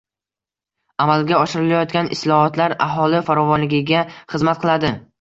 [1.05, 4.97] Amalga oshirilayotgan islohotlar aholi farovonligiga xizmat qiladi